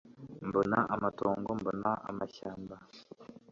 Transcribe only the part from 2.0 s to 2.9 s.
amashyamba